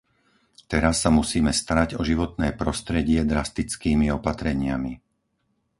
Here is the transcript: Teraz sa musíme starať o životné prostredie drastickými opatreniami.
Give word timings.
Teraz 0.71 0.95
sa 1.05 1.09
musíme 1.19 1.51
starať 1.61 1.89
o 1.93 2.01
životné 2.09 2.47
prostredie 2.61 3.21
drastickými 3.31 4.07
opatreniami. 4.19 4.93